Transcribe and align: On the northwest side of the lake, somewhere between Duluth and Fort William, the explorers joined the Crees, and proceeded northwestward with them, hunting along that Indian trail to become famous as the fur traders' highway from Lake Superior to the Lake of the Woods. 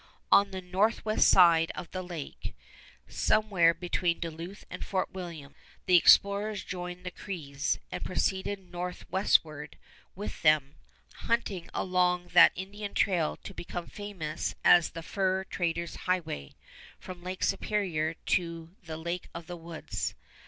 On 0.31 0.49
the 0.49 0.63
northwest 0.63 1.27
side 1.29 1.71
of 1.75 1.91
the 1.91 2.01
lake, 2.01 2.55
somewhere 3.07 3.71
between 3.71 4.19
Duluth 4.19 4.65
and 4.67 4.83
Fort 4.83 5.11
William, 5.13 5.53
the 5.85 5.95
explorers 5.95 6.63
joined 6.63 7.03
the 7.05 7.11
Crees, 7.11 7.77
and 7.91 8.03
proceeded 8.03 8.71
northwestward 8.71 9.77
with 10.15 10.41
them, 10.41 10.77
hunting 11.17 11.69
along 11.71 12.29
that 12.29 12.51
Indian 12.55 12.95
trail 12.95 13.37
to 13.43 13.53
become 13.53 13.85
famous 13.85 14.55
as 14.65 14.89
the 14.89 15.03
fur 15.03 15.43
traders' 15.43 15.97
highway 15.97 16.55
from 16.97 17.21
Lake 17.21 17.43
Superior 17.43 18.15
to 18.15 18.75
the 18.81 18.97
Lake 18.97 19.29
of 19.35 19.45
the 19.45 19.55
Woods. 19.57 20.15